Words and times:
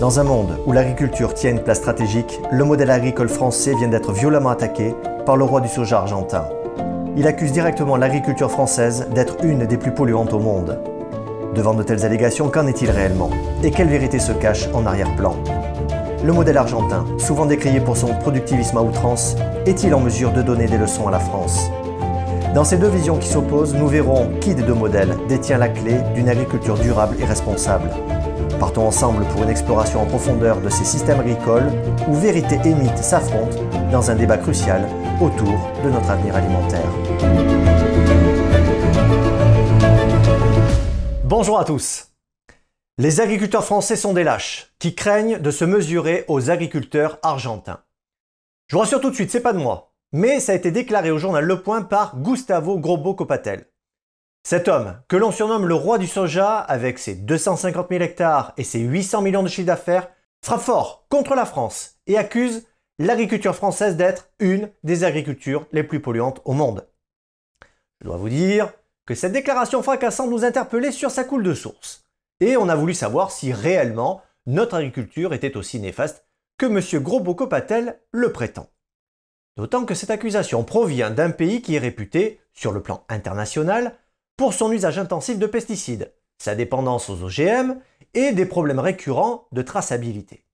Dans 0.00 0.18
un 0.18 0.24
monde 0.24 0.58
où 0.66 0.72
l'agriculture 0.72 1.34
tient 1.34 1.50
une 1.50 1.62
place 1.62 1.78
stratégique, 1.78 2.40
le 2.50 2.64
modèle 2.64 2.90
agricole 2.90 3.28
français 3.28 3.74
vient 3.76 3.86
d'être 3.86 4.12
violemment 4.12 4.48
attaqué 4.48 4.92
par 5.24 5.36
le 5.36 5.44
roi 5.44 5.60
du 5.60 5.68
soja 5.68 5.98
argentin. 5.98 6.48
Il 7.16 7.28
accuse 7.28 7.52
directement 7.52 7.96
l'agriculture 7.96 8.50
française 8.50 9.06
d'être 9.14 9.36
une 9.44 9.66
des 9.66 9.76
plus 9.76 9.92
polluantes 9.92 10.32
au 10.32 10.40
monde. 10.40 10.80
Devant 11.54 11.74
de 11.74 11.84
telles 11.84 12.04
allégations, 12.04 12.48
qu'en 12.48 12.66
est-il 12.66 12.90
réellement? 12.90 13.30
Et 13.62 13.70
quelle 13.70 13.88
vérité 13.88 14.18
se 14.18 14.32
cache 14.32 14.68
en 14.74 14.84
arrière-plan? 14.84 15.36
Le 16.24 16.32
modèle 16.32 16.58
argentin, 16.58 17.04
souvent 17.18 17.46
décrié 17.46 17.78
pour 17.78 17.96
son 17.96 18.08
productivisme 18.14 18.78
à 18.78 18.82
outrance, 18.82 19.36
est-il 19.64 19.94
en 19.94 20.00
mesure 20.00 20.32
de 20.32 20.42
donner 20.42 20.66
des 20.66 20.78
leçons 20.78 21.06
à 21.06 21.12
la 21.12 21.20
France? 21.20 21.70
Dans 22.52 22.64
ces 22.64 22.78
deux 22.78 22.88
visions 22.88 23.16
qui 23.16 23.28
s'opposent, 23.28 23.74
nous 23.74 23.86
verrons 23.86 24.28
qui 24.40 24.56
des 24.56 24.62
deux 24.62 24.74
modèles 24.74 25.14
détient 25.28 25.58
la 25.58 25.68
clé 25.68 25.98
d'une 26.14 26.28
agriculture 26.28 26.78
durable 26.78 27.16
et 27.20 27.24
responsable. 27.24 27.90
Partons 28.64 28.86
ensemble 28.86 29.26
pour 29.26 29.42
une 29.42 29.50
exploration 29.50 30.00
en 30.00 30.06
profondeur 30.06 30.58
de 30.62 30.70
ces 30.70 30.86
systèmes 30.86 31.20
agricoles 31.20 31.70
où 32.08 32.14
vérité 32.14 32.58
et 32.64 32.74
mythe 32.74 32.96
s'affrontent 32.96 33.58
dans 33.92 34.10
un 34.10 34.14
débat 34.14 34.38
crucial 34.38 34.88
autour 35.20 35.70
de 35.84 35.90
notre 35.90 36.08
avenir 36.08 36.34
alimentaire. 36.34 36.88
Bonjour 41.24 41.58
à 41.58 41.66
tous. 41.66 42.08
Les 42.96 43.20
agriculteurs 43.20 43.66
français 43.66 43.96
sont 43.96 44.14
des 44.14 44.24
lâches 44.24 44.72
qui 44.78 44.94
craignent 44.94 45.38
de 45.38 45.50
se 45.50 45.66
mesurer 45.66 46.24
aux 46.28 46.48
agriculteurs 46.48 47.18
argentins. 47.22 47.80
Je 48.68 48.76
vous 48.76 48.80
rassure 48.80 49.02
tout 49.02 49.10
de 49.10 49.14
suite, 49.14 49.30
c'est 49.30 49.40
pas 49.40 49.52
de 49.52 49.58
moi, 49.58 49.92
mais 50.12 50.40
ça 50.40 50.52
a 50.52 50.54
été 50.54 50.70
déclaré 50.70 51.10
au 51.10 51.18
journal 51.18 51.44
Le 51.44 51.60
Point 51.60 51.82
par 51.82 52.16
Gustavo 52.16 52.78
Grobo 52.78 53.12
Copatel. 53.12 53.66
Cet 54.46 54.68
homme, 54.68 55.00
que 55.08 55.16
l'on 55.16 55.32
surnomme 55.32 55.66
le 55.66 55.74
roi 55.74 55.96
du 55.96 56.06
soja, 56.06 56.58
avec 56.58 56.98
ses 56.98 57.14
250 57.14 57.88
000 57.88 58.04
hectares 58.04 58.52
et 58.58 58.64
ses 58.64 58.80
800 58.80 59.22
millions 59.22 59.42
de 59.42 59.48
chiffres 59.48 59.66
d'affaires, 59.66 60.10
frappe 60.44 60.60
fort 60.60 61.06
contre 61.08 61.34
la 61.34 61.46
France 61.46 61.96
et 62.06 62.18
accuse 62.18 62.66
l'agriculture 62.98 63.56
française 63.56 63.96
d'être 63.96 64.28
une 64.40 64.70
des 64.82 65.04
agricultures 65.04 65.66
les 65.72 65.82
plus 65.82 66.00
polluantes 66.00 66.42
au 66.44 66.52
monde. 66.52 66.86
Je 68.00 68.06
dois 68.06 68.18
vous 68.18 68.28
dire 68.28 68.70
que 69.06 69.14
cette 69.14 69.32
déclaration 69.32 69.82
fracassante 69.82 70.28
nous 70.28 70.44
interpellait 70.44 70.92
sur 70.92 71.10
sa 71.10 71.24
coule 71.24 71.42
de 71.42 71.54
source. 71.54 72.04
Et 72.40 72.58
on 72.58 72.68
a 72.68 72.76
voulu 72.76 72.92
savoir 72.92 73.30
si 73.30 73.50
réellement 73.50 74.20
notre 74.44 74.76
agriculture 74.76 75.32
était 75.32 75.56
aussi 75.56 75.80
néfaste 75.80 76.26
que 76.58 76.66
M. 76.66 77.02
Gros-Bocopatel 77.02 77.98
le 78.12 78.30
prétend. 78.30 78.68
D'autant 79.56 79.86
que 79.86 79.94
cette 79.94 80.10
accusation 80.10 80.64
provient 80.64 81.10
d'un 81.10 81.30
pays 81.30 81.62
qui 81.62 81.76
est 81.76 81.78
réputé, 81.78 82.40
sur 82.52 82.72
le 82.72 82.82
plan 82.82 83.04
international, 83.08 83.96
pour 84.36 84.54
son 84.54 84.72
usage 84.72 84.98
intensif 84.98 85.38
de 85.38 85.46
pesticides, 85.46 86.12
sa 86.38 86.54
dépendance 86.54 87.08
aux 87.08 87.22
OGM 87.22 87.78
et 88.14 88.32
des 88.32 88.46
problèmes 88.46 88.78
récurrents 88.78 89.46
de 89.52 89.62
traçabilité. 89.62 90.44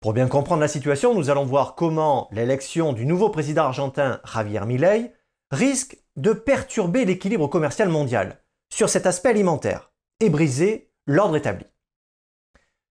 Pour 0.00 0.12
bien 0.12 0.28
comprendre 0.28 0.60
la 0.60 0.68
situation, 0.68 1.14
nous 1.14 1.28
allons 1.28 1.44
voir 1.44 1.74
comment 1.74 2.28
l'élection 2.30 2.92
du 2.92 3.04
nouveau 3.04 3.30
président 3.30 3.64
argentin 3.64 4.20
Javier 4.24 4.64
Milei 4.64 5.12
risque 5.50 5.98
de 6.16 6.32
perturber 6.32 7.04
l'équilibre 7.04 7.48
commercial 7.48 7.88
mondial 7.88 8.38
sur 8.70 8.88
cet 8.88 9.06
aspect 9.06 9.30
alimentaire 9.30 9.90
et 10.20 10.30
briser 10.30 10.90
l'ordre 11.06 11.36
établi. 11.36 11.66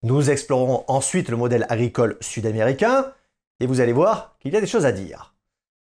Nous 0.03 0.29
explorerons 0.29 0.83
ensuite 0.87 1.29
le 1.29 1.37
modèle 1.37 1.65
agricole 1.69 2.17
sud-américain 2.21 3.13
et 3.59 3.67
vous 3.67 3.79
allez 3.79 3.93
voir 3.93 4.37
qu'il 4.39 4.53
y 4.53 4.57
a 4.57 4.61
des 4.61 4.67
choses 4.67 4.85
à 4.85 4.91
dire. 4.91 5.35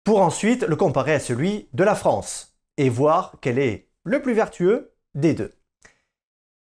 Pour 0.05 0.21
ensuite 0.21 0.62
le 0.62 0.77
comparer 0.77 1.15
à 1.15 1.21
celui 1.21 1.69
de 1.73 1.83
la 1.83 1.95
France 1.95 2.57
et 2.77 2.89
voir 2.89 3.34
quel 3.41 3.59
est 3.59 3.89
le 4.07 4.23
plus 4.23 4.35
vertueux 4.35 4.95
des 5.15 5.35
deux. 5.35 5.53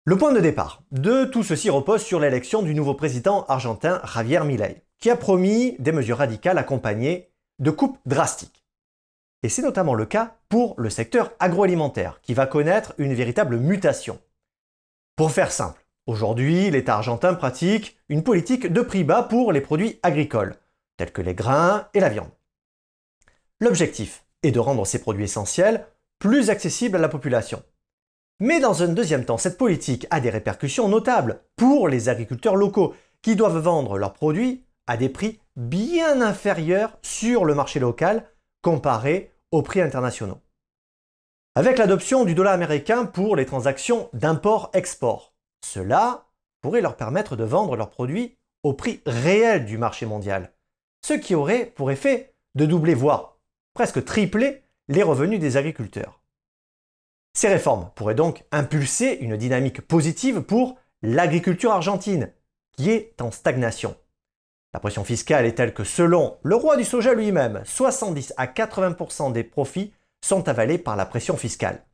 Le 0.06 0.18
point 0.18 0.32
de 0.34 0.40
départ 0.40 0.84
de 0.92 1.26
tout 1.26 1.44
ceci 1.44 1.70
repose 1.70 2.04
sur 2.04 2.20
l'élection 2.20 2.62
du 2.62 2.76
nouveau 2.76 2.94
président 2.94 3.44
argentin 3.46 4.02
Javier 4.06 4.42
Milei, 4.42 4.84
qui 5.00 5.10
a 5.10 5.18
promis 5.18 5.76
des 5.80 5.92
mesures 5.92 6.20
radicales 6.20 6.60
accompagnées 6.60 7.32
de 7.60 7.72
coupes 7.72 7.98
drastiques. 8.06 8.64
Et 9.42 9.50
c'est 9.50 9.64
notamment 9.64 9.96
le 9.96 10.06
cas 10.06 10.38
pour 10.48 10.76
le 10.78 10.92
secteur 10.92 11.32
agroalimentaire, 11.40 12.22
qui 12.22 12.36
va 12.36 12.46
connaître 12.46 12.94
une 13.00 13.16
véritable 13.16 13.58
mutation. 13.58 14.20
Pour 15.16 15.32
faire 15.32 15.52
simple, 15.52 15.86
aujourd'hui, 16.06 16.70
l'État 16.70 16.96
argentin 16.96 17.34
pratique 17.34 17.98
une 18.10 18.24
politique 18.24 18.72
de 18.72 18.82
prix 18.82 19.04
bas 19.04 19.24
pour 19.24 19.52
les 19.52 19.62
produits 19.62 20.00
agricoles, 20.04 20.56
tels 20.98 21.12
que 21.12 21.22
les 21.22 21.34
grains 21.34 21.88
et 21.96 22.00
la 22.00 22.10
viande. 22.10 22.32
L'objectif 23.60 24.24
est 24.44 24.52
de 24.52 24.60
rendre 24.60 24.86
ces 24.86 25.02
produits 25.02 25.24
essentiels 25.24 25.88
plus 26.20 26.50
accessible 26.50 26.98
à 26.98 27.00
la 27.02 27.10
population. 27.10 27.64
Mais 28.40 28.60
dans 28.60 28.84
un 28.84 28.90
deuxième 28.90 29.26
temps, 29.26 29.38
cette 29.38 29.58
politique 29.58 30.08
a 30.10 30.20
des 30.20 30.30
répercussions 30.30 30.90
notables 30.90 31.42
pour 31.56 31.88
les 31.88 32.10
agriculteurs 32.10 32.56
locaux 32.56 32.94
qui 33.22 33.36
doivent 33.36 33.60
vendre 33.60 33.98
leurs 33.98 34.14
produits 34.14 34.66
à 34.88 34.98
des 34.98 35.10
prix 35.10 35.40
bien 35.56 36.22
inférieurs 36.22 36.98
sur 37.02 37.46
le 37.46 37.56
marché 37.56 37.80
local 37.80 38.28
comparé 38.62 39.32
aux 39.52 39.62
prix 39.62 39.82
internationaux. 39.82 40.42
Avec 41.56 41.78
l'adoption 41.78 42.26
du 42.26 42.34
dollar 42.34 42.54
américain 42.54 43.06
pour 43.06 43.36
les 43.36 43.46
transactions 43.46 44.10
d'import-export, 44.14 45.34
cela 45.64 46.26
pourrait 46.62 46.82
leur 46.82 46.98
permettre 46.98 47.36
de 47.36 47.44
vendre 47.44 47.76
leurs 47.76 47.92
produits 47.92 48.38
au 48.64 48.74
prix 48.74 49.02
réel 49.06 49.66
du 49.66 49.78
marché 49.78 50.06
mondial, 50.06 50.52
ce 51.06 51.14
qui 51.14 51.36
aurait 51.36 51.66
pour 51.66 51.92
effet 51.92 52.34
de 52.56 52.66
doubler, 52.66 52.96
voire 52.96 53.38
presque 53.74 54.04
tripler 54.04 54.63
les 54.88 55.04
revenus 55.04 55.40
des 55.40 55.58
agriculteurs. 55.58 56.22
Ces 57.34 57.48
réformes 57.48 57.90
pourraient 57.96 58.16
donc 58.16 58.44
impulser 58.52 59.18
une 59.22 59.38
dynamique 59.38 59.82
positive 59.82 60.42
pour 60.42 60.78
l'agriculture 61.02 61.72
argentine, 61.72 62.32
qui 62.74 62.92
est 62.92 63.22
en 63.22 63.32
stagnation. 63.32 63.96
La 64.74 64.80
pression 64.80 65.04
fiscale 65.04 65.46
est 65.46 65.56
telle 65.56 65.74
que 65.74 65.84
selon 65.84 66.38
le 66.44 66.56
roi 66.56 66.78
du 66.78 66.84
soja 66.84 67.14
lui-même, 67.14 67.62
70 67.66 68.34
à 68.38 68.48
80% 68.48 69.32
des 69.32 69.44
profits 69.44 69.94
sont 70.22 70.48
avalés 70.48 70.78
par 70.78 70.96
la 70.96 71.06
pression 71.06 71.38
fiscale. 71.38 71.86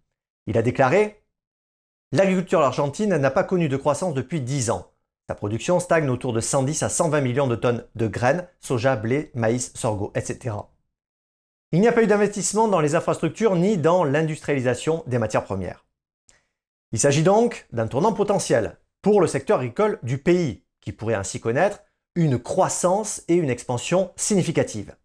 Il 0.48 0.58
a 0.58 0.62
déclaré 0.62 1.22
L'agriculture 2.12 2.62
argentine 2.62 3.18
n'a 3.18 3.30
pas 3.30 3.44
connu 3.44 3.70
de 3.70 3.78
croissance 3.78 4.16
depuis 4.16 4.42
10 4.42 4.72
ans. 4.72 4.92
Sa 5.28 5.36
production 5.36 5.80
stagne 5.80 6.10
autour 6.10 6.34
de 6.34 6.40
110 6.40 6.82
à 6.82 6.90
120 6.90 7.22
millions 7.22 7.48
de 7.48 7.56
tonnes 7.56 7.86
de 7.94 8.08
graines, 8.08 8.48
soja, 8.60 8.96
blé, 8.96 9.30
maïs, 9.36 9.72
sorgho, 9.76 10.12
etc. 10.16 10.56
Il 11.72 11.82
n'y 11.82 11.88
a 11.88 11.92
pas 11.92 12.02
eu 12.02 12.08
d'investissement 12.08 12.68
dans 12.68 12.80
les 12.80 12.96
infrastructures 12.96 13.56
ni 13.56 13.78
dans 13.78 14.04
l'industrialisation 14.04 15.04
des 15.06 15.20
matières 15.20 15.44
premières. 15.44 15.86
Il 16.92 17.00
s'agit 17.00 17.22
donc 17.22 17.68
d'un 17.72 17.88
tournant 17.88 18.12
potentiel 18.12 18.80
pour 19.04 19.22
le 19.22 19.28
secteur 19.28 19.60
agricole 19.60 20.00
du 20.02 20.18
pays, 20.18 20.64
qui 20.82 20.92
pourrait 20.92 21.14
ainsi 21.14 21.40
connaître 21.40 21.84
une 22.16 22.40
croissance 22.40 23.22
et 23.28 23.36
une 23.36 23.52
expansion 23.52 24.12
significatives. 24.16 24.96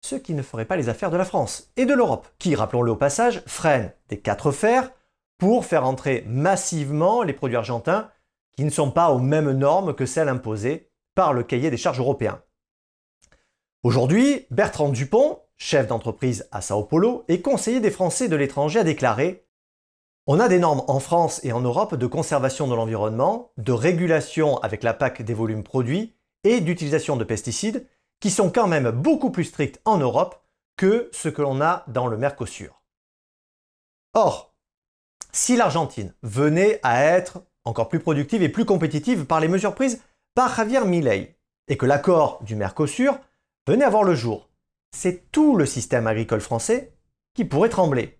Ce 0.00 0.16
qui 0.16 0.32
ne 0.32 0.42
ferait 0.42 0.64
pas 0.64 0.76
les 0.76 0.88
affaires 0.88 1.10
de 1.10 1.18
la 1.18 1.26
France 1.26 1.70
et 1.76 1.84
de 1.84 1.92
l'Europe, 1.92 2.28
qui, 2.38 2.54
rappelons-le 2.54 2.92
au 2.92 2.96
passage, 2.96 3.42
freinent 3.46 3.92
des 4.08 4.20
quatre 4.20 4.52
fers 4.52 4.90
pour 5.36 5.66
faire 5.66 5.84
entrer 5.84 6.24
massivement 6.26 7.22
les 7.22 7.34
produits 7.34 7.56
argentins 7.56 8.10
qui 8.56 8.64
ne 8.64 8.70
sont 8.70 8.90
pas 8.90 9.10
aux 9.10 9.18
mêmes 9.18 9.52
normes 9.52 9.94
que 9.94 10.06
celles 10.06 10.28
imposées 10.30 10.90
par 11.14 11.34
le 11.34 11.42
cahier 11.42 11.70
des 11.70 11.76
charges 11.76 12.00
européen. 12.00 12.42
Aujourd'hui, 13.82 14.46
Bertrand 14.50 14.88
Dupont, 14.88 15.41
chef 15.62 15.86
d'entreprise 15.86 16.48
à 16.50 16.60
Sao 16.60 16.82
Paulo 16.82 17.24
et 17.28 17.40
conseiller 17.40 17.78
des 17.78 17.92
Français 17.92 18.28
de 18.28 18.34
l'étranger, 18.34 18.80
a 18.80 18.84
déclaré 18.84 19.46
On 20.26 20.40
a 20.40 20.48
des 20.48 20.58
normes 20.58 20.82
en 20.88 20.98
France 20.98 21.40
et 21.44 21.52
en 21.52 21.60
Europe 21.60 21.94
de 21.94 22.06
conservation 22.08 22.66
de 22.66 22.74
l'environnement, 22.74 23.52
de 23.58 23.70
régulation 23.70 24.58
avec 24.58 24.82
la 24.82 24.92
PAC 24.92 25.22
des 25.22 25.34
volumes 25.34 25.62
produits 25.62 26.16
et 26.42 26.60
d'utilisation 26.60 27.16
de 27.16 27.22
pesticides 27.22 27.86
qui 28.18 28.30
sont 28.30 28.50
quand 28.50 28.66
même 28.66 28.90
beaucoup 28.90 29.30
plus 29.30 29.44
strictes 29.44 29.80
en 29.84 29.98
Europe 29.98 30.42
que 30.76 31.08
ce 31.12 31.28
que 31.28 31.42
l'on 31.42 31.60
a 31.60 31.84
dans 31.86 32.08
le 32.08 32.16
Mercosur. 32.16 32.82
Or, 34.14 34.52
si 35.32 35.54
l'Argentine 35.54 36.12
venait 36.22 36.80
à 36.82 37.04
être 37.04 37.40
encore 37.64 37.88
plus 37.88 38.00
productive 38.00 38.42
et 38.42 38.48
plus 38.48 38.64
compétitive 38.64 39.26
par 39.26 39.38
les 39.38 39.48
mesures 39.48 39.76
prises 39.76 40.02
par 40.34 40.56
Javier 40.56 40.84
Milei, 40.84 41.36
et 41.68 41.76
que 41.76 41.86
l'accord 41.86 42.42
du 42.42 42.56
Mercosur 42.56 43.16
venez 43.66 43.84
à 43.84 43.90
voir 43.90 44.02
le 44.02 44.16
jour. 44.16 44.48
C'est 44.94 45.30
tout 45.32 45.56
le 45.56 45.66
système 45.66 46.06
agricole 46.06 46.40
français 46.40 46.94
qui 47.34 47.44
pourrait 47.44 47.68
trembler. 47.68 48.18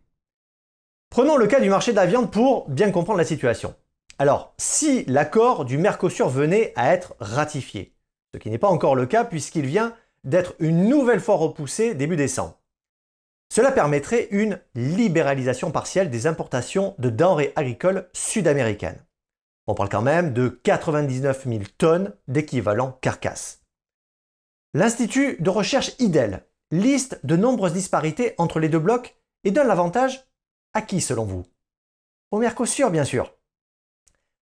Prenons 1.11 1.37
le 1.37 1.47
cas 1.47 1.61
du 1.61 1.69
marché 1.69 1.93
de 1.93 1.97
la 1.97 2.07
viande 2.07 2.31
pour 2.31 2.69
bien 2.69 2.91
comprendre 2.91 3.19
la 3.19 3.25
situation. 3.25 3.75
Alors, 4.19 4.55
si 4.59 5.05
l'accord 5.05 5.65
du 5.65 5.79
Mercosur 5.79 6.29
venait 6.29 6.73
à 6.75 6.93
être 6.93 7.15
ratifié, 7.21 7.95
ce 8.33 8.39
qui 8.39 8.51
n'est 8.51 8.59
pas 8.59 8.69
encore 8.69 8.95
le 8.97 9.07
cas 9.07 9.25
puisqu'il 9.25 9.67
vient 9.67 9.95
d'être 10.25 10.55
une 10.59 10.89
nouvelle 10.89 11.21
fois 11.21 11.37
repoussé 11.37 11.95
début 11.95 12.17
décembre, 12.17 12.59
cela 13.53 13.71
permettrait 13.71 14.29
une 14.31 14.59
libéralisation 14.75 15.71
partielle 15.71 16.09
des 16.09 16.27
importations 16.27 16.95
de 16.99 17.11
denrées 17.11 17.53
agricoles 17.57 18.09
sud-américaines. 18.15 19.05
On 19.67 19.75
parle 19.75 19.91
quand 19.91 20.01
même 20.01 20.33
de 20.33 20.49
99 20.49 21.45
000 21.47 21.61
tonnes 21.77 22.15
d'équivalent 22.29 22.99
carcasse. 23.03 23.63
L'Institut 24.73 25.37
de 25.41 25.51
recherche 25.51 25.93
IDEL 25.99 26.47
liste 26.73 27.21
de 27.25 27.37
nombreuses 27.37 27.75
disparités 27.75 28.35
entre 28.39 28.59
les 28.59 28.69
deux 28.69 28.79
blocs 28.79 29.15
et 29.45 29.51
donne 29.51 29.69
l'avantage 29.69 30.27
à 30.73 30.83
qui 30.83 31.01
selon 31.01 31.25
vous? 31.25 31.45
Au 32.31 32.39
Mercosur 32.39 32.91
bien 32.91 33.05
sûr. 33.05 33.33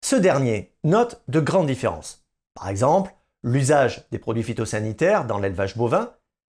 Ce 0.02 0.14
dernier 0.14 0.74
note 0.84 1.22
de 1.26 1.40
grandes 1.40 1.66
différences. 1.66 2.24
Par 2.54 2.68
exemple, 2.68 3.14
l'usage 3.42 4.06
des 4.10 4.18
produits 4.18 4.42
phytosanitaires 4.42 5.24
dans 5.24 5.38
l'élevage 5.38 5.76
bovin, 5.76 6.14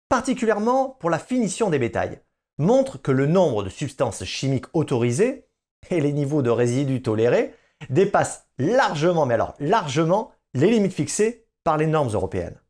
particulièrement 0.08 0.90
pour 1.00 1.08
la 1.08 1.20
finition 1.20 1.70
des 1.70 1.78
bétails, 1.78 2.20
montre 2.58 3.00
que 3.00 3.12
le 3.12 3.26
nombre 3.26 3.62
de 3.62 3.68
substances 3.68 4.24
chimiques 4.24 4.66
autorisées 4.74 5.46
et 5.88 6.00
les 6.00 6.12
niveaux 6.12 6.42
de 6.42 6.50
résidus 6.50 7.00
tolérés 7.00 7.54
dépassent 7.88 8.46
largement, 8.58 9.24
mais 9.24 9.34
alors 9.34 9.54
largement, 9.60 10.32
les 10.52 10.68
limites 10.68 10.92
fixées 10.92 11.46
par 11.62 11.76
les 11.76 11.86
normes 11.86 12.12
européennes. 12.12 12.60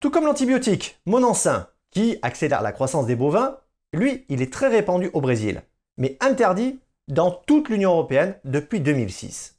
Tout 0.00 0.10
comme 0.10 0.26
l'antibiotique 0.26 1.00
Monensin, 1.06 1.68
qui 1.94 2.18
accélère 2.22 2.60
la 2.60 2.72
croissance 2.72 3.06
des 3.06 3.16
bovins, 3.16 3.56
lui, 3.94 4.26
il 4.28 4.42
est 4.42 4.52
très 4.52 4.68
répandu 4.68 5.10
au 5.14 5.20
Brésil, 5.20 5.62
mais 5.96 6.18
interdit 6.20 6.80
dans 7.08 7.30
toute 7.30 7.68
l'Union 7.68 7.92
européenne 7.92 8.36
depuis 8.44 8.80
2006. 8.80 9.56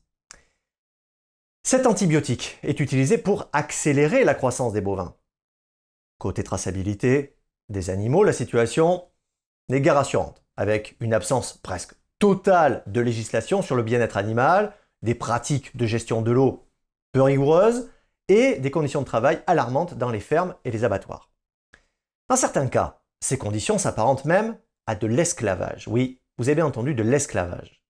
Cet 1.64 1.88
antibiotique 1.88 2.60
est 2.62 2.80
utilisé 2.80 3.18
pour 3.18 3.50
accélérer 3.54 4.24
la 4.24 4.36
croissance 4.36 4.74
des 4.74 4.82
bovins. 4.82 5.16
Côté 6.20 6.44
traçabilité 6.44 7.38
des 7.70 7.90
animaux, 7.90 8.24
la 8.24 8.34
situation 8.34 9.06
n'est 9.70 9.82
guère 9.82 9.96
rassurante, 9.96 10.44
avec 10.58 10.96
une 11.00 11.14
absence 11.14 11.58
presque 11.58 11.96
totale 12.20 12.84
de 12.86 13.02
législation 13.02 13.62
sur 13.62 13.76
le 13.76 13.84
bien-être 13.84 14.18
animal, 14.18 14.74
des 15.02 15.16
pratiques 15.16 15.76
de 15.78 15.86
gestion 15.86 16.22
de 16.22 16.32
l'eau 16.32 16.68
peu 17.14 17.22
rigoureuses 17.22 17.90
et 18.28 18.60
des 18.60 18.72
conditions 18.72 19.02
de 19.02 19.06
travail 19.06 19.42
alarmantes 19.48 19.96
dans 19.96 20.10
les 20.10 20.20
fermes 20.20 20.56
et 20.66 20.72
les 20.72 20.84
abattoirs. 20.84 21.30
Dans 22.28 22.36
certains 22.36 22.68
cas, 22.68 23.02
ces 23.20 23.38
conditions 23.38 23.78
s'apparentent 23.78 24.26
même 24.26 24.58
à 24.88 24.96
de 24.96 25.08
l'esclavage. 25.08 25.88
Oui, 25.88 26.22
vous 26.38 26.50
avez 26.50 26.56
bien 26.56 26.66
entendu 26.66 26.96
de 26.96 27.04
l'esclavage. 27.04 27.84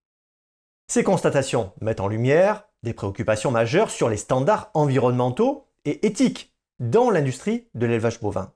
Ces 0.88 1.04
constatations 1.04 1.74
mettent 1.82 2.00
en 2.00 2.08
lumière 2.08 2.68
des 2.84 2.94
préoccupations 2.94 3.52
majeures 3.52 3.90
sur 3.90 4.10
les 4.10 4.18
standards 4.18 4.70
environnementaux 4.74 5.68
et 5.86 6.06
éthiques 6.06 6.54
dans 6.80 7.10
l'industrie 7.10 7.70
de 7.74 7.86
l'élevage 7.86 8.20
bovin. 8.20 8.54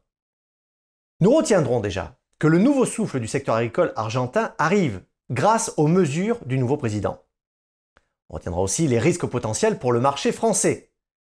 Nous 1.21 1.33
retiendrons 1.33 1.79
déjà 1.79 2.17
que 2.37 2.47
le 2.47 2.59
nouveau 2.59 2.85
souffle 2.85 3.19
du 3.19 3.27
secteur 3.27 3.55
agricole 3.55 3.93
argentin 3.95 4.53
arrive 4.57 5.01
grâce 5.29 5.73
aux 5.77 5.87
mesures 5.87 6.43
du 6.45 6.57
nouveau 6.57 6.77
président. 6.77 7.23
On 8.29 8.35
retiendra 8.35 8.61
aussi 8.61 8.87
les 8.87 8.99
risques 8.99 9.25
potentiels 9.25 9.79
pour 9.79 9.91
le 9.91 9.99
marché 9.99 10.31
français. 10.31 10.93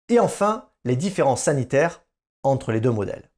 Et 0.10 0.20
enfin, 0.20 0.70
les 0.86 0.96
différences 0.96 1.44
sanitaires 1.44 2.04
entre 2.44 2.72
les 2.72 2.82
deux 2.82 2.92
modèles. 2.92 3.29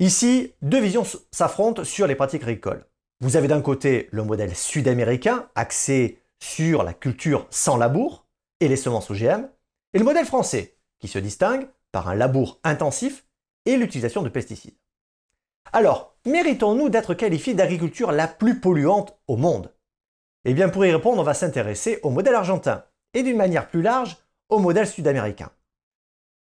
Ici, 0.00 0.54
deux 0.62 0.80
visions 0.80 1.02
s'affrontent 1.32 1.82
sur 1.82 2.06
les 2.06 2.14
pratiques 2.14 2.44
agricoles. 2.44 2.86
Vous 3.20 3.36
avez 3.36 3.48
d'un 3.48 3.60
côté 3.60 4.08
le 4.12 4.22
modèle 4.22 4.54
sud-américain, 4.54 5.50
axé 5.56 6.22
sur 6.38 6.84
la 6.84 6.94
culture 6.94 7.48
sans 7.50 7.76
labour 7.76 8.28
et 8.60 8.68
les 8.68 8.76
semences 8.76 9.10
OGM, 9.10 9.48
et 9.92 9.98
le 9.98 10.04
modèle 10.04 10.24
français, 10.24 10.76
qui 11.00 11.08
se 11.08 11.18
distingue 11.18 11.68
par 11.90 12.08
un 12.08 12.14
labour 12.14 12.60
intensif 12.62 13.26
et 13.66 13.76
l'utilisation 13.76 14.22
de 14.22 14.28
pesticides. 14.28 14.78
Alors, 15.72 16.16
méritons-nous 16.24 16.90
d'être 16.90 17.14
qualifiés 17.14 17.54
d'agriculture 17.54 18.12
la 18.12 18.28
plus 18.28 18.60
polluante 18.60 19.18
au 19.26 19.36
monde? 19.36 19.74
Eh 20.44 20.54
bien, 20.54 20.68
pour 20.68 20.86
y 20.86 20.92
répondre, 20.92 21.20
on 21.20 21.24
va 21.24 21.34
s'intéresser 21.34 21.98
au 22.04 22.10
modèle 22.10 22.36
argentin 22.36 22.84
et 23.14 23.24
d'une 23.24 23.36
manière 23.36 23.68
plus 23.68 23.82
large 23.82 24.16
au 24.48 24.60
modèle 24.60 24.86
sud-américain. 24.86 25.50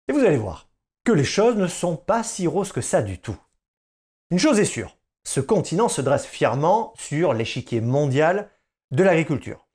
Et 0.07 0.13
vous 0.13 0.21
allez 0.21 0.37
voir 0.37 0.70
les 1.13 1.25
choses 1.25 1.57
ne 1.57 1.67
sont 1.67 1.97
pas 1.97 2.23
si 2.23 2.47
roses 2.47 2.73
que 2.73 2.81
ça 2.81 3.03
du 3.03 3.19
tout. 3.19 3.37
Une 4.31 4.39
chose 4.39 4.59
est 4.59 4.65
sûre, 4.65 4.97
ce 5.25 5.41
continent 5.41 5.89
se 5.89 6.01
dresse 6.01 6.27
fièrement 6.27 6.95
sur 6.97 7.35
l'échiquier 7.35 7.81
mondial 7.81 8.51
de 8.91 9.03
l'agriculture. 9.03 9.67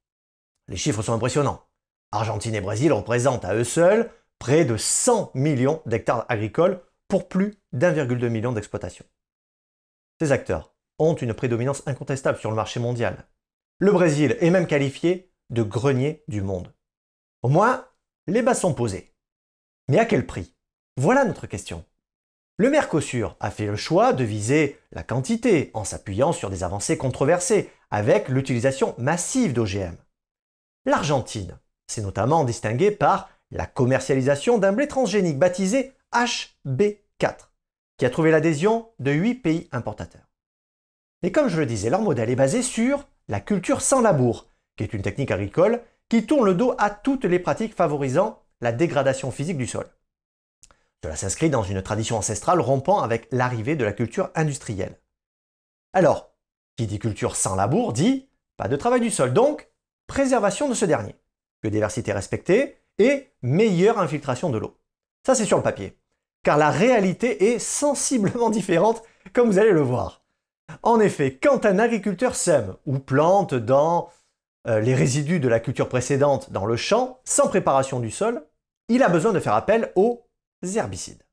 Les 0.68 0.78
chiffres 0.78 1.02
sont 1.02 1.14
impressionnants. 1.14 1.64
Argentine 2.12 2.56
et 2.56 2.62
Brésil 2.62 2.92
représentent 2.94 3.46
à 3.46 3.56
eux 3.56 3.64
seuls 3.64 4.12
près 4.40 4.66
de 4.66 4.78
100 4.78 5.32
millions 5.36 5.82
d'hectares 5.86 6.26
agricoles 6.30 6.82
pour 7.08 7.28
plus 7.28 7.56
d'1,2 7.74 8.30
million 8.30 8.52
d'exploitations. 8.52 9.06
Ces 10.20 10.32
acteurs 10.32 10.74
ont 10.98 11.14
une 11.14 11.34
prédominance 11.34 11.84
incontestable 11.88 12.40
sur 12.40 12.50
le 12.50 12.56
marché 12.56 12.80
mondial. 12.80 13.28
Le 13.80 13.92
Brésil 13.92 14.38
est 14.40 14.50
même 14.50 14.68
qualifié 14.68 15.32
de 15.50 15.62
grenier 15.62 16.24
du 16.28 16.42
monde. 16.42 16.74
Au 17.44 17.50
moins, 17.50 17.88
les 18.28 18.42
bases 18.42 18.62
sont 18.62 18.74
posées. 18.74 19.14
Mais 19.90 20.00
à 20.00 20.06
quel 20.06 20.26
prix? 20.26 20.55
Voilà 20.98 21.26
notre 21.26 21.46
question. 21.46 21.84
Le 22.58 22.70
Mercosur 22.70 23.36
a 23.42 23.52
fait 23.52 23.66
le 23.66 23.76
choix 23.76 24.14
de 24.14 24.24
viser 24.24 24.80
la 24.94 25.04
quantité 25.04 25.72
en 25.74 25.84
s'appuyant 25.84 26.32
sur 26.32 26.50
des 26.50 26.64
avancées 26.64 26.98
controversées 26.98 27.70
avec 27.92 28.30
l'utilisation 28.30 28.96
massive 28.98 29.52
d'OGM. 29.52 29.98
L'Argentine 30.86 31.60
s'est 31.88 32.02
notamment 32.02 32.46
distinguée 32.46 32.92
par 32.92 33.30
la 33.52 33.66
commercialisation 33.66 34.58
d'un 34.58 34.72
blé 34.72 34.88
transgénique 34.88 35.38
baptisé 35.38 35.92
HB4, 36.14 37.50
qui 37.98 38.06
a 38.06 38.10
trouvé 38.10 38.32
l'adhésion 38.32 38.88
de 39.00 39.12
8 39.12 39.36
pays 39.36 39.70
importateurs. 39.74 40.30
Et 41.24 41.32
comme 41.34 41.50
je 41.50 41.60
le 41.60 41.66
disais, 41.66 41.90
leur 41.90 42.02
modèle 42.02 42.30
est 42.30 42.38
basé 42.38 42.62
sur 42.62 43.06
la 43.28 43.42
culture 43.42 43.82
sans 43.82 44.00
labour, 44.00 44.48
qui 44.78 44.84
est 44.84 44.94
une 44.94 45.02
technique 45.02 45.32
agricole 45.32 45.82
qui 46.08 46.26
tourne 46.26 46.46
le 46.46 46.54
dos 46.54 46.74
à 46.78 46.90
toutes 46.90 47.26
les 47.26 47.40
pratiques 47.40 47.76
favorisant 47.76 48.42
la 48.62 48.72
dégradation 48.72 49.30
physique 49.30 49.58
du 49.58 49.68
sol. 49.68 49.90
Cela 51.06 51.16
s'inscrit 51.16 51.52
dans 51.52 51.62
une 51.62 51.84
tradition 51.84 52.18
ancestrale 52.18 52.60
rompant 52.60 53.00
avec 53.00 53.28
l'arrivée 53.32 53.76
de 53.76 53.86
la 53.86 53.94
culture 53.94 54.32
industrielle. 54.34 55.00
Alors, 55.94 56.32
qui 56.78 56.88
dit 56.88 56.98
culture 56.98 57.36
sans 57.36 57.54
labour 57.54 57.94
dit 57.94 58.28
pas 58.58 58.68
de 58.68 58.76
travail 58.76 59.02
du 59.02 59.12
sol, 59.12 59.32
donc 59.32 59.70
préservation 60.08 60.68
de 60.68 60.74
ce 60.74 60.84
dernier, 60.84 61.14
biodiversité 61.62 62.12
respectée 62.12 62.80
et 62.98 63.30
meilleure 63.44 64.00
infiltration 64.00 64.50
de 64.50 64.58
l'eau. 64.58 64.80
Ça 65.28 65.36
c'est 65.36 65.46
sur 65.46 65.58
le 65.58 65.64
papier 65.64 65.96
car 66.42 66.58
la 66.58 66.72
réalité 66.72 67.54
est 67.54 67.60
sensiblement 67.60 68.50
différente, 68.50 69.04
comme 69.32 69.52
vous 69.52 69.60
allez 69.60 69.74
le 69.74 69.82
voir. 69.82 70.24
En 70.82 71.00
effet, 71.00 71.38
quand 71.38 71.68
un 71.68 71.78
agriculteur 71.78 72.34
sème 72.34 72.74
ou 72.88 72.98
plante 72.98 73.54
dans 73.54 74.10
euh, 74.68 74.80
les 74.80 74.96
résidus 74.96 75.40
de 75.40 75.50
la 75.50 75.60
culture 75.60 75.88
précédente 75.88 76.52
dans 76.52 76.66
le 76.66 76.78
champ, 76.78 77.20
sans 77.26 77.48
préparation 77.48 78.00
du 78.00 78.10
sol, 78.10 78.44
il 78.90 79.04
a 79.04 79.10
besoin 79.10 79.34
de 79.34 79.40
faire 79.40 79.54
appel 79.54 79.92
aux 79.96 80.25
herbicides. 80.64 81.24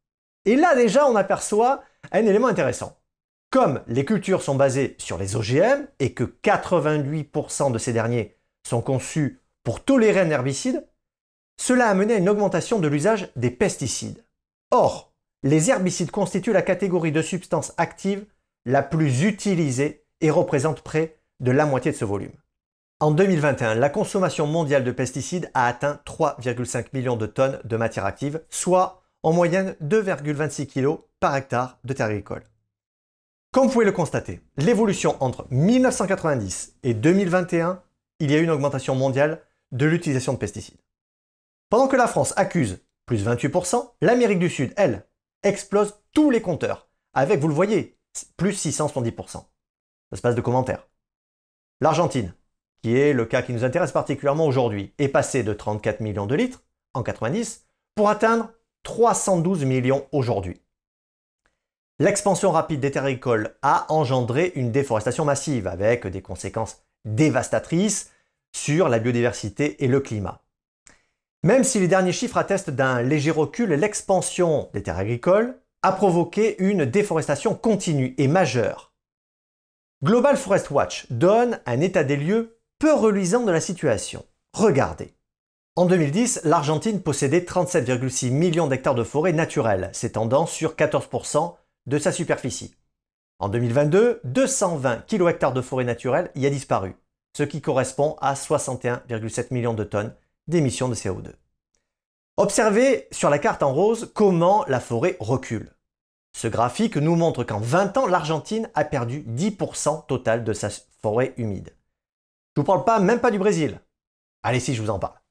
Et 0.45 0.57
là 0.57 0.75
déjà, 0.75 1.07
on 1.07 1.17
aperçoit 1.17 1.83
un 2.11 2.27
élément 2.27 2.49
intéressant. 2.49 2.99
Comme 3.51 3.83
les 3.87 4.05
cultures 4.05 4.43
sont 4.43 4.55
basées 4.55 4.97
sur 4.99 5.19
les 5.19 5.37
OGM 5.37 5.87
et 5.99 6.15
que 6.15 6.25
88% 6.25 7.71
de 7.71 7.79
ces 7.79 7.93
derniers 7.93 8.39
sont 8.67 8.81
conçus 8.81 9.43
pour 9.63 9.85
tolérer 9.85 10.21
un 10.21 10.31
herbicide, 10.31 10.89
cela 11.61 11.89
a 11.89 11.95
mené 11.95 12.15
à 12.15 12.19
une 12.19 12.29
augmentation 12.29 12.79
de 12.79 12.89
l'usage 12.89 13.31
des 13.37 13.51
pesticides. 13.51 14.25
Or, 14.71 15.13
les 15.43 15.71
herbicides 15.71 16.11
constituent 16.11 16.53
la 16.53 16.63
catégorie 16.63 17.13
de 17.13 17.23
substances 17.23 17.75
actives 17.77 18.25
la 18.65 18.83
plus 18.83 19.25
utilisée 19.25 20.07
et 20.21 20.31
représentent 20.31 20.83
près 20.83 21.19
de 21.41 21.51
la 21.51 21.67
moitié 21.67 21.93
de 21.93 21.97
ce 21.97 22.05
volume. 22.05 22.33
En 23.01 23.11
2021, 23.11 23.75
la 23.75 23.91
consommation 23.91 24.47
mondiale 24.47 24.85
de 24.85 24.93
pesticides 24.93 25.51
a 25.55 25.67
atteint 25.67 26.01
3,5 26.07 26.87
millions 26.93 27.17
de 27.17 27.27
tonnes 27.27 27.61
de 27.65 27.77
matière 27.77 28.07
active, 28.07 28.41
soit 28.49 29.02
en 29.23 29.33
moyenne 29.33 29.77
2,26 29.83 30.67
kg 30.67 31.01
par 31.21 31.37
hectare 31.37 31.79
de 31.85 31.93
terre 31.93 32.07
agricole. 32.07 32.43
Comme 33.53 33.67
vous 33.67 33.73
pouvez 33.73 33.85
le 33.85 33.93
constater, 33.93 34.41
l'évolution 34.57 35.17
entre 35.23 35.47
1990 35.51 36.77
et 36.83 36.95
2021, 36.95 37.83
il 38.19 38.31
y 38.31 38.35
a 38.35 38.39
eu 38.39 38.45
une 38.45 38.51
augmentation 38.51 38.95
mondiale 38.95 39.43
de 39.73 39.87
l'utilisation 39.87 40.33
de 40.33 40.39
pesticides. 40.39 40.81
Pendant 41.69 41.89
que 41.89 41.97
la 41.97 42.07
France 42.07 42.35
accuse 42.37 42.81
plus 43.07 43.27
28%. 43.27 43.91
L'Amérique 44.01 44.39
du 44.39 44.49
Sud, 44.49 44.73
elle, 44.77 45.07
explose 45.43 46.01
tous 46.13 46.31
les 46.31 46.41
compteurs, 46.41 46.89
avec, 47.15 47.41
vous 47.41 47.49
le 47.49 47.55
voyez, 47.55 47.99
plus 48.37 48.53
670%. 48.53 49.45
Espace 50.13 50.35
de 50.35 50.41
commentaires. 50.41 50.89
L'Argentine, 51.81 52.35
qui 52.83 52.97
est 52.97 53.13
le 53.13 53.25
cas 53.25 53.43
qui 53.43 53.53
nous 53.53 53.65
intéresse 53.65 53.93
particulièrement 53.93 54.47
aujourd'hui, 54.47 54.95
est 54.99 55.09
passée 55.09 55.43
de 55.43 55.53
34 55.53 56.01
millions 56.01 56.27
de 56.27 56.35
litres 56.35 56.63
en 56.95 57.03
90 57.03 57.67
pour 57.95 58.09
atteindre 58.09 58.53
312 58.83 59.65
millions 59.65 60.07
aujourd'hui. 60.13 60.61
L'expansion 61.99 62.51
rapide 62.51 62.81
des 62.81 62.91
terres 62.91 63.05
agricoles 63.05 63.57
a 63.63 63.87
engendré 63.93 64.53
une 64.57 64.73
déforestation 64.73 65.25
massive 65.25 65.67
avec 65.67 66.07
des 66.07 66.23
conséquences 66.23 66.83
dévastatrices 67.05 68.11
sur 68.55 68.89
la 68.89 68.99
biodiversité 68.99 69.85
et 69.85 69.89
le 69.89 70.01
climat. 70.01 70.43
Même 71.45 71.65
si 71.65 71.81
les 71.81 71.89
derniers 71.89 72.13
chiffres 72.13 72.37
attestent 72.37 72.71
d'un 72.71 73.03
léger 73.03 73.31
recul, 73.31 73.71
l'expansion 73.71 74.69
des 74.75 74.83
terres 74.83 74.99
agricoles 74.99 75.59
a 75.83 75.93
provoqué 75.93 76.57
une 76.63 76.85
déforestation 76.85 77.55
continue 77.55 78.15
et 78.19 78.29
majeure. 78.29 78.93
Global 80.05 80.37
Forest 80.37 80.71
Watch 80.71 81.07
donne 81.11 81.61
un 81.67 81.81
état 81.81 82.05
des 82.05 82.17
lieux 82.17 82.59
peu 82.79 82.93
reluisant 82.93 83.45
de 83.45 83.53
la 83.53 83.61
situation. 83.61 84.25
Regardez. 84.53 85.15
En 85.75 85.87
2010, 85.87 86.43
l'Argentine 86.45 87.01
possédait 87.01 87.41
37,6 87.41 88.31
millions 88.31 88.67
d'hectares 88.67 88.95
de 88.95 89.05
forêts 89.05 89.33
naturelles, 89.33 89.89
s'étendant 89.95 90.45
sur 90.45 90.75
14% 90.75 91.55
de 91.87 91.99
sa 91.99 92.13
superficie. 92.13 92.75
En 93.39 93.49
2022, 93.49 94.21
220 94.25 95.07
kHz 95.07 95.55
de 95.55 95.63
forêt 95.63 95.85
naturelle 95.85 96.31
y 96.35 96.45
a 96.45 96.51
disparu, 96.51 96.95
ce 97.35 97.43
qui 97.43 97.63
correspond 97.63 98.17
à 98.21 98.35
61,7 98.35 99.47
millions 99.51 99.73
de 99.73 99.85
tonnes 99.85 100.15
d'émissions 100.47 100.91
de 100.91 100.95
CO2. 100.95 101.33
Observez 102.37 103.09
sur 103.11 103.31
la 103.31 103.39
carte 103.39 103.63
en 103.63 103.73
rose 103.73 104.13
comment 104.15 104.67
la 104.69 104.79
forêt 104.79 105.17
recule. 105.21 105.73
Ce 106.37 106.49
graphique 106.49 106.99
nous 106.99 107.17
montre 107.17 107.45
qu'en 107.45 107.61
20 107.61 107.97
ans, 107.97 108.07
l'Argentine 108.07 108.69
a 108.75 108.85
perdu 108.85 109.25
10% 109.27 110.05
total 110.07 110.45
de 110.45 110.53
sa 110.53 110.69
forêt 111.01 111.33
humide. 111.39 111.75
Je 112.55 112.61
ne 112.61 112.63
vous 112.63 112.67
parle 112.67 112.85
pas 112.85 113.01
même 113.01 113.21
pas 113.21 113.31
du 113.31 113.39
Brésil. 113.39 113.81
Allez 114.43 114.61
si 114.61 114.75
je 114.75 114.83
vous 114.83 114.91
en 114.91 114.99
parle. 114.99 115.22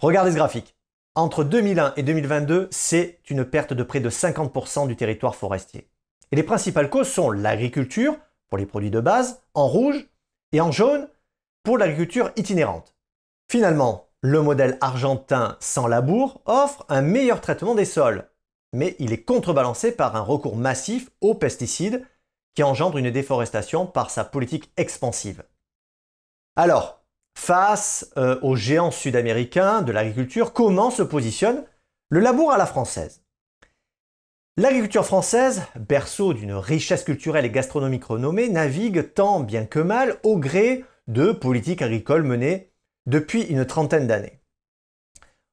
Regardez 0.00 0.32
ce 0.32 0.36
graphique. 0.36 0.76
Entre 1.14 1.44
2001 1.44 1.92
et 1.96 2.02
2022, 2.02 2.68
c'est 2.70 3.18
une 3.28 3.44
perte 3.44 3.74
de 3.74 3.82
près 3.82 4.00
de 4.00 4.08
50% 4.08 4.86
du 4.86 4.96
territoire 4.96 5.36
forestier. 5.36 5.88
Et 6.30 6.36
les 6.36 6.42
principales 6.42 6.88
causes 6.88 7.08
sont 7.08 7.30
l'agriculture, 7.30 8.16
pour 8.48 8.58
les 8.58 8.66
produits 8.66 8.90
de 8.90 9.00
base, 9.00 9.42
en 9.54 9.68
rouge, 9.68 10.08
et 10.52 10.60
en 10.60 10.72
jaune, 10.72 11.08
pour 11.62 11.78
l'agriculture 11.78 12.30
itinérante. 12.36 12.94
Finalement, 13.50 14.08
le 14.22 14.40
modèle 14.40 14.78
argentin 14.80 15.56
sans 15.60 15.86
labour 15.86 16.40
offre 16.46 16.86
un 16.88 17.02
meilleur 17.02 17.40
traitement 17.40 17.74
des 17.74 17.84
sols, 17.84 18.30
mais 18.72 18.96
il 18.98 19.12
est 19.12 19.24
contrebalancé 19.24 19.92
par 19.92 20.16
un 20.16 20.20
recours 20.22 20.56
massif 20.56 21.10
aux 21.20 21.34
pesticides 21.34 22.06
qui 22.54 22.62
engendre 22.62 22.98
une 22.98 23.10
déforestation 23.10 23.86
par 23.86 24.10
sa 24.10 24.24
politique 24.24 24.72
expansive. 24.76 25.42
Alors, 26.56 27.01
face 27.36 28.10
euh, 28.16 28.38
aux 28.42 28.56
géants 28.56 28.90
sud-américains 28.90 29.82
de 29.82 29.92
l'agriculture, 29.92 30.52
comment 30.52 30.90
se 30.90 31.02
positionne 31.02 31.64
le 32.10 32.20
labour 32.20 32.52
à 32.52 32.58
la 32.58 32.66
française? 32.66 33.22
L'agriculture 34.58 35.06
française, 35.06 35.62
berceau 35.76 36.34
d'une 36.34 36.52
richesse 36.52 37.04
culturelle 37.04 37.46
et 37.46 37.50
gastronomique 37.50 38.04
renommée, 38.04 38.50
navigue 38.50 39.14
tant 39.14 39.40
bien 39.40 39.64
que 39.64 39.78
mal 39.78 40.18
au 40.22 40.38
gré 40.38 40.84
de 41.08 41.32
politiques 41.32 41.80
agricoles 41.80 42.22
menées 42.22 42.70
depuis 43.06 43.42
une 43.42 43.64
trentaine 43.64 44.06
d'années. 44.06 44.40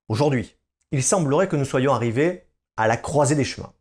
Aujourd'hui, 0.09 0.57
il 0.91 1.03
semblerait 1.03 1.47
que 1.47 1.55
nous 1.55 1.65
soyons 1.65 1.93
arrivés 1.93 2.45
à 2.75 2.87
la 2.87 2.97
croisée 2.97 3.35
des 3.35 3.43
chemins. 3.45 3.73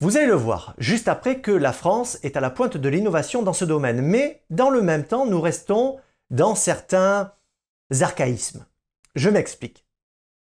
Vous 0.00 0.16
allez 0.16 0.26
le 0.26 0.34
voir 0.34 0.74
juste 0.78 1.08
après 1.08 1.40
que 1.40 1.52
la 1.52 1.72
France 1.72 2.18
est 2.22 2.36
à 2.36 2.40
la 2.40 2.50
pointe 2.50 2.76
de 2.76 2.88
l'innovation 2.88 3.42
dans 3.42 3.52
ce 3.52 3.64
domaine, 3.64 4.02
mais 4.02 4.42
dans 4.50 4.68
le 4.68 4.82
même 4.82 5.04
temps, 5.04 5.26
nous 5.26 5.40
restons 5.40 6.00
dans 6.32 6.54
certains 6.54 7.32
archaïsmes. 8.00 8.66
Je 9.14 9.30
m'explique. 9.30 9.86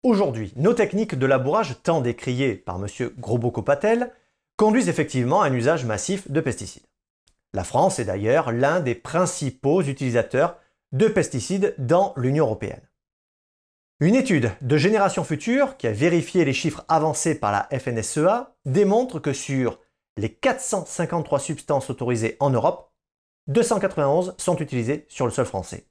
Aujourd'hui, 0.02 0.52
nos 0.56 0.74
techniques 0.74 1.18
de 1.18 1.26
labourage 1.26 1.82
tant 1.82 2.00
décriées 2.00 2.54
par 2.54 2.76
M. 2.76 2.86
Grosbeau-Copatel 3.18 4.12
conduisent 4.56 4.90
effectivement 4.90 5.40
à 5.40 5.48
un 5.48 5.54
usage 5.54 5.86
massif 5.86 6.30
de 6.30 6.40
pesticides. 6.40 6.86
La 7.54 7.64
France 7.64 7.98
est 7.98 8.04
d'ailleurs 8.04 8.52
l'un 8.52 8.80
des 8.80 8.94
principaux 8.94 9.82
utilisateurs 9.82 10.58
de 10.92 11.08
pesticides 11.08 11.74
dans 11.78 12.12
l'Union 12.16 12.44
européenne. 12.44 12.86
Une 14.00 14.14
étude 14.14 14.50
de 14.60 14.76
Génération 14.76 15.24
Future, 15.24 15.76
qui 15.76 15.86
a 15.86 15.92
vérifié 15.92 16.44
les 16.44 16.52
chiffres 16.52 16.84
avancés 16.88 17.34
par 17.34 17.52
la 17.52 17.68
FNSEA, 17.78 18.54
démontre 18.64 19.18
que 19.18 19.32
sur 19.32 19.78
les 20.16 20.32
453 20.32 21.38
substances 21.38 21.90
autorisées 21.90 22.36
en 22.40 22.50
Europe, 22.50 22.89
291 23.50 24.36
sont 24.38 24.56
utilisées 24.58 25.06
sur 25.08 25.26
le 25.26 25.32
sol 25.32 25.44
français. 25.44 25.88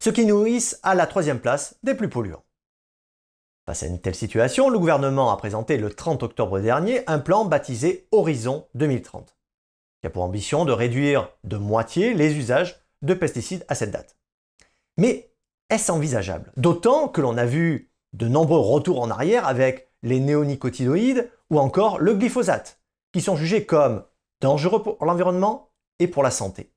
Ce 0.00 0.10
qui 0.10 0.26
nous 0.26 0.44
hisse 0.46 0.78
à 0.82 0.94
la 0.94 1.06
troisième 1.06 1.40
place 1.40 1.78
des 1.82 1.94
plus 1.94 2.10
polluants. 2.10 2.44
Face 3.64 3.82
à 3.82 3.86
une 3.86 4.00
telle 4.00 4.14
situation, 4.14 4.68
le 4.68 4.78
gouvernement 4.78 5.32
a 5.32 5.38
présenté 5.38 5.78
le 5.78 5.90
30 5.90 6.22
octobre 6.22 6.60
dernier 6.60 7.04
un 7.06 7.20
plan 7.20 7.46
baptisé 7.46 8.06
Horizon 8.12 8.66
2030, 8.74 9.34
qui 10.00 10.06
a 10.06 10.10
pour 10.10 10.24
ambition 10.24 10.66
de 10.66 10.72
réduire 10.72 11.30
de 11.44 11.56
moitié 11.56 12.12
les 12.12 12.36
usages 12.36 12.84
de 13.00 13.14
pesticides 13.14 13.64
à 13.68 13.74
cette 13.74 13.92
date. 13.92 14.18
Mais 14.98 15.32
est-ce 15.70 15.90
envisageable? 15.90 16.52
D'autant 16.58 17.08
que 17.08 17.22
l'on 17.22 17.38
a 17.38 17.46
vu 17.46 17.90
de 18.12 18.28
nombreux 18.28 18.58
retours 18.58 19.00
en 19.00 19.10
arrière 19.10 19.46
avec 19.46 19.88
les 20.02 20.20
néonicotinoïdes 20.20 21.30
ou 21.48 21.58
encore 21.58 21.98
le 21.98 22.12
glyphosate, 22.14 22.78
qui 23.12 23.22
sont 23.22 23.36
jugés 23.36 23.64
comme 23.64 24.04
dangereux 24.42 24.82
pour 24.82 25.02
l'environnement? 25.02 25.71
Et 26.02 26.08
pour 26.08 26.22
la 26.22 26.30
santé. 26.30 26.72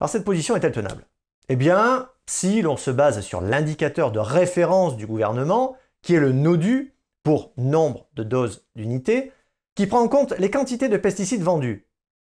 Alors 0.00 0.10
cette 0.10 0.24
position 0.24 0.56
est-elle 0.56 0.72
tenable? 0.72 1.06
Eh 1.48 1.56
bien, 1.56 2.08
si 2.26 2.62
l'on 2.62 2.76
se 2.76 2.90
base 2.90 3.20
sur 3.20 3.40
l'indicateur 3.40 4.12
de 4.12 4.20
référence 4.20 4.96
du 4.96 5.06
gouvernement, 5.06 5.76
qui 6.02 6.14
est 6.14 6.20
le 6.20 6.32
NODU 6.32 6.94
pour 7.22 7.52
nombre 7.56 8.06
de 8.14 8.22
doses 8.22 8.64
d'unités, 8.76 9.32
qui 9.74 9.86
prend 9.86 10.00
en 10.00 10.08
compte 10.08 10.32
les 10.38 10.50
quantités 10.50 10.88
de 10.88 10.96
pesticides 10.96 11.42
vendus, 11.42 11.86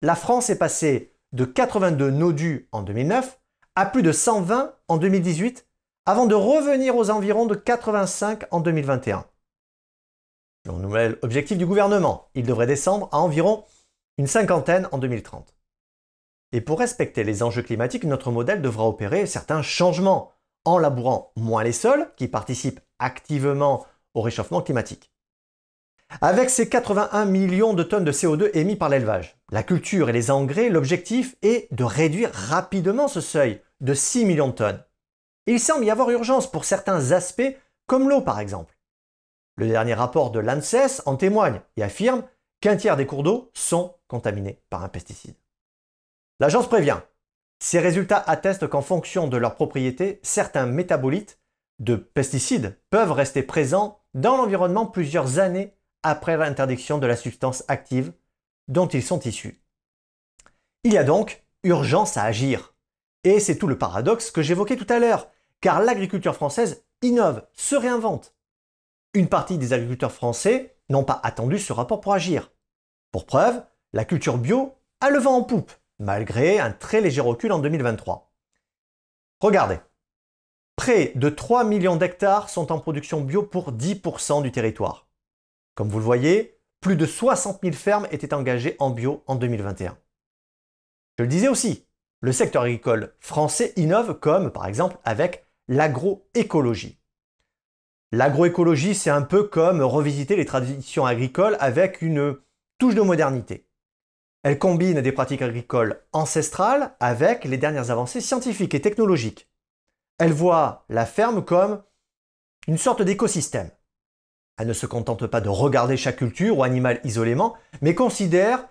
la 0.02 0.16
France 0.16 0.50
est 0.50 0.58
passée 0.58 1.14
de 1.32 1.46
82 1.46 2.12
NODU 2.12 2.68
en 2.72 2.82
2009 2.82 3.40
à 3.76 3.86
plus 3.86 4.04
de 4.04 4.12
120 4.12 4.74
en 4.88 4.98
2018, 4.98 5.68
avant 6.06 6.26
de 6.28 6.36
revenir 6.36 6.96
aux 6.96 7.10
environs 7.10 7.46
de 7.46 7.56
85 7.56 8.44
en 8.52 8.60
2021. 8.60 9.26
Le 10.66 10.72
nouvel 10.74 11.20
objectif 11.22 11.58
du 11.58 11.66
gouvernement, 11.66 12.30
il 12.36 12.46
devrait 12.46 12.68
descendre 12.68 13.10
à 13.12 13.20
environ 13.20 13.64
une 14.18 14.28
cinquantaine 14.28 14.88
en 14.92 14.98
2030. 14.98 15.56
Et 16.56 16.62
pour 16.62 16.80
respecter 16.80 17.26
les 17.26 17.44
enjeux 17.44 17.64
climatiques, 17.64 18.06
notre 18.06 18.32
modèle 18.32 18.62
devra 18.62 18.88
opérer 18.88 19.26
certains 19.26 19.62
changements 19.62 20.32
en 20.64 20.78
labourant 20.78 21.34
moins 21.36 21.66
les 21.66 21.74
sols 21.74 22.10
qui 22.16 22.30
participent 22.30 22.80
activement 22.98 23.86
au 24.14 24.22
réchauffement 24.22 24.62
climatique. 24.62 25.12
Avec 26.22 26.50
ces 26.50 26.70
81 26.70 27.26
millions 27.26 27.74
de 27.74 27.84
tonnes 27.84 28.06
de 28.06 28.12
CO2 28.14 28.52
émis 28.54 28.78
par 28.78 28.88
l'élevage, 28.88 29.38
la 29.52 29.64
culture 29.64 30.08
et 30.08 30.14
les 30.14 30.32
engrais, 30.32 30.70
l'objectif 30.70 31.36
est 31.42 31.68
de 31.74 31.84
réduire 31.84 32.32
rapidement 32.32 33.10
ce 33.10 33.20
seuil 33.20 33.62
de 33.82 33.94
6 33.94 34.24
millions 34.24 34.48
de 34.48 34.54
tonnes. 34.54 34.82
il 35.48 35.60
semble 35.60 35.84
y 35.84 35.92
avoir 35.92 36.10
urgence 36.10 36.50
pour 36.50 36.64
certains 36.64 37.12
aspects, 37.12 37.58
comme 37.86 38.08
l'eau 38.08 38.22
par 38.22 38.40
exemple. 38.40 38.78
Le 39.58 39.68
dernier 39.68 39.94
rapport 39.94 40.32
de 40.32 40.40
l'ANSES 40.40 41.02
en 41.06 41.18
témoigne 41.18 41.60
et 41.76 41.84
affirme 41.84 42.24
qu'un 42.62 42.78
tiers 42.78 42.96
des 42.96 43.06
cours 43.06 43.24
d'eau 43.24 43.52
sont 43.54 43.98
contaminés 44.08 44.62
par 44.70 44.82
un 44.82 44.88
pesticide. 44.88 45.36
L'agence 46.40 46.68
prévient. 46.68 47.00
Ces 47.60 47.80
résultats 47.80 48.24
attestent 48.28 48.68
qu'en 48.68 48.82
fonction 48.82 49.28
de 49.28 49.38
leurs 49.38 49.56
propriétés, 49.56 50.20
certains 50.24 50.66
métabolites 50.66 51.40
de 51.80 51.96
pesticides 51.96 52.78
peuvent 52.90 53.12
rester 53.12 53.44
présents 53.44 54.00
dans 54.14 54.38
l'environnement 54.38 54.86
plusieurs 54.86 55.40
années 55.40 55.74
après 56.04 56.38
l'interdiction 56.38 56.98
de 56.98 57.08
la 57.08 57.16
substance 57.16 57.64
active 57.68 58.14
dont 58.68 58.88
ils 58.88 59.04
sont 59.04 59.20
issus. 59.20 59.62
Il 60.84 60.94
y 60.94 60.98
a 60.98 61.04
donc 61.04 61.44
urgence 61.64 62.18
à 62.18 62.24
agir. 62.24 62.76
Et 63.24 63.40
c'est 63.40 63.58
tout 63.58 63.68
le 63.68 63.78
paradoxe 63.78 64.30
que 64.30 64.42
j'évoquais 64.42 64.78
tout 64.78 64.86
à 64.90 65.00
l'heure, 65.00 65.28
car 65.62 65.82
l'agriculture 65.82 66.36
française 66.36 66.86
innove, 67.02 67.46
se 67.54 67.76
réinvente. 67.76 68.36
Une 69.14 69.30
partie 69.30 69.58
des 69.58 69.74
agriculteurs 69.74 70.12
français 70.12 70.78
n'ont 70.90 71.04
pas 71.04 71.20
attendu 71.24 71.58
ce 71.58 71.74
rapport 71.74 72.02
pour 72.02 72.14
agir. 72.14 72.52
Pour 73.12 73.26
preuve, 73.26 73.64
la 73.94 74.06
culture 74.06 74.38
bio 74.38 74.76
a 75.02 75.10
le 75.10 75.20
vent 75.20 75.38
en 75.38 75.44
poupe, 75.44 75.72
malgré 76.00 76.60
un 76.60 76.72
très 76.72 77.02
léger 77.02 77.22
recul 77.22 77.52
en 77.52 77.60
2023. 77.60 78.32
Regardez, 79.40 79.80
près 80.76 81.12
de 81.16 81.30
3 81.30 81.64
millions 81.64 81.96
d'hectares 81.96 82.50
sont 82.50 82.72
en 82.72 82.80
production 82.80 83.22
bio 83.22 83.44
pour 83.44 83.72
10% 83.72 84.42
du 84.42 84.52
territoire. 84.52 85.08
Comme 85.76 85.90
vous 85.90 86.00
le 86.00 86.06
voyez, 86.06 86.60
plus 86.82 86.96
de 86.96 87.06
60 87.06 87.62
000 87.62 87.74
fermes 87.74 88.08
étaient 88.12 88.34
engagées 88.34 88.76
en 88.80 88.90
bio 88.90 89.24
en 89.28 89.36
2021. 89.36 89.98
Je 91.18 91.24
le 91.24 91.30
disais 91.30 91.48
aussi, 91.48 91.88
le 92.22 92.32
secteur 92.32 92.64
agricole 92.64 93.14
français 93.20 93.74
innove 93.76 94.20
comme 94.20 94.52
par 94.52 94.66
exemple 94.66 94.98
avec 95.04 95.46
l'agroécologie. 95.68 97.00
L'agroécologie, 98.12 98.96
c'est 98.96 99.10
un 99.10 99.22
peu 99.22 99.44
comme 99.44 99.82
revisiter 99.82 100.36
les 100.36 100.46
traditions 100.46 101.06
agricoles 101.06 101.58
avec 101.60 102.02
une 102.02 102.38
touche 102.78 102.96
de 102.96 103.02
modernité. 103.02 103.68
Elle 104.46 104.60
combine 104.60 105.02
des 105.02 105.12
pratiques 105.12 105.42
agricoles 105.42 106.04
ancestrales 106.14 106.96
avec 107.00 107.46
les 107.46 107.58
dernières 107.58 107.90
avancées 107.90 108.22
scientifiques 108.22 108.76
et 108.76 108.82
technologiques. 108.82 109.50
Elle 110.20 110.34
voit 110.34 110.86
la 110.88 111.08
ferme 111.08 111.44
comme 111.44 111.82
une 112.68 112.78
sorte 112.78 113.02
d'écosystème. 113.02 113.72
Elle 114.60 114.68
ne 114.68 114.74
se 114.74 114.86
contente 114.86 115.26
pas 115.26 115.42
de 115.42 115.50
regarder 115.50 115.98
chaque 115.98 116.18
culture 116.18 116.60
ou 116.60 116.64
animal 116.64 117.02
isolément, 117.04 117.56
mais 117.82 117.96
considère 117.96 118.68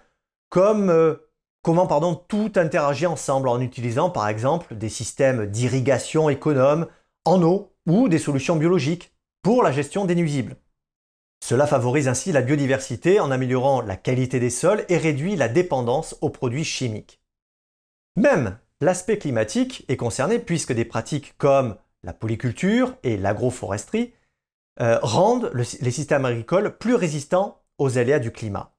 euh, 0.57 1.17
comment 1.63 2.15
tout 2.29 2.53
interagit 2.55 3.07
ensemble 3.07 3.49
en 3.49 3.61
utilisant 3.61 4.11
par 4.11 4.29
exemple 4.29 4.77
des 4.77 4.89
systèmes 4.89 5.47
d'irrigation 5.47 6.31
économes 6.31 6.87
en 7.25 7.43
eau 7.43 7.75
ou 7.89 8.09
des 8.09 8.21
solutions 8.21 8.55
biologiques 8.55 9.13
pour 9.43 9.65
la 9.65 9.73
gestion 9.73 10.05
des 10.05 10.15
nuisibles. 10.15 10.55
Cela 11.45 11.67
favorise 11.67 12.09
ainsi 12.09 12.33
la 12.33 12.41
biodiversité 12.41 13.21
en 13.21 13.31
améliorant 13.31 13.83
la 13.83 13.99
qualité 13.99 14.41
des 14.41 14.49
sols 14.49 14.87
et 14.89 14.97
réduit 14.97 15.37
la 15.37 15.47
dépendance 15.47 16.17
aux 16.23 16.31
produits 16.31 16.65
chimiques. 16.65 17.21
Même 18.17 18.59
l'aspect 18.81 19.19
climatique 19.19 19.85
est 19.89 19.99
concerné 19.99 20.39
puisque 20.39 20.73
des 20.73 20.87
pratiques 20.87 21.37
comme 21.37 21.77
la 22.03 22.15
polyculture 22.15 22.97
et 23.03 23.19
l'agroforesterie 23.19 24.15
euh, 24.81 24.99
rendent 25.03 25.51
les 25.53 25.91
systèmes 25.91 26.25
agricoles 26.25 26.79
plus 26.79 26.95
résistants 26.95 27.61
aux 27.77 27.99
aléas 27.99 28.21
du 28.21 28.31
climat. 28.33 28.75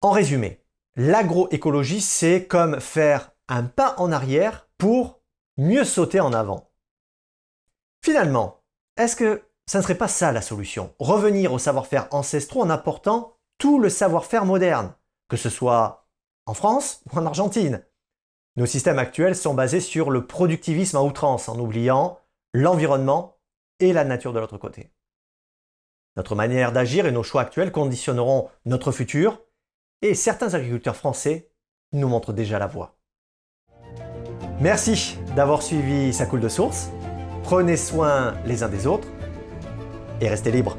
En 0.00 0.10
résumé, 0.10 0.60
l'agroécologie, 0.96 2.00
c'est 2.00 2.48
comme 2.48 2.80
faire 2.80 3.30
un 3.46 3.62
pas 3.62 3.94
en 3.98 4.10
arrière 4.10 4.66
pour 4.76 5.20
mieux 5.56 5.84
sauter 5.84 6.18
en 6.18 6.32
avant. 6.32 6.68
Finalement, 8.02 8.64
est-ce 8.96 9.14
que 9.14 9.44
ça 9.70 9.78
ne 9.78 9.84
serait 9.84 9.94
pas 9.94 10.08
ça 10.08 10.32
la 10.32 10.42
solution 10.42 10.92
Revenir 10.98 11.52
au 11.52 11.60
savoir-faire 11.60 12.08
ancestraux 12.10 12.62
en 12.62 12.70
apportant 12.70 13.36
tout 13.56 13.78
le 13.78 13.88
savoir-faire 13.88 14.44
moderne, 14.44 14.92
que 15.28 15.36
ce 15.36 15.48
soit 15.48 16.08
en 16.46 16.54
France 16.54 17.02
ou 17.06 17.16
en 17.16 17.24
Argentine. 17.24 17.84
Nos 18.56 18.66
systèmes 18.66 18.98
actuels 18.98 19.36
sont 19.36 19.54
basés 19.54 19.78
sur 19.78 20.10
le 20.10 20.26
productivisme 20.26 20.96
à 20.96 21.04
outrance, 21.04 21.48
en 21.48 21.56
oubliant 21.60 22.18
l'environnement 22.52 23.36
et 23.78 23.92
la 23.92 24.02
nature 24.02 24.32
de 24.32 24.40
l'autre 24.40 24.58
côté. 24.58 24.90
Notre 26.16 26.34
manière 26.34 26.72
d'agir 26.72 27.06
et 27.06 27.12
nos 27.12 27.22
choix 27.22 27.42
actuels 27.42 27.70
conditionneront 27.70 28.50
notre 28.64 28.90
futur, 28.90 29.40
et 30.02 30.16
certains 30.16 30.54
agriculteurs 30.54 30.96
français 30.96 31.48
nous 31.92 32.08
montrent 32.08 32.32
déjà 32.32 32.58
la 32.58 32.66
voie. 32.66 32.96
Merci 34.58 35.16
d'avoir 35.36 35.62
suivi 35.62 36.12
sa 36.12 36.26
coule 36.26 36.40
de 36.40 36.48
source. 36.48 36.88
Prenez 37.44 37.76
soin 37.76 38.34
les 38.46 38.64
uns 38.64 38.68
des 38.68 38.88
autres 38.88 39.06
et 40.20 40.28
restez 40.28 40.50
libres. 40.50 40.76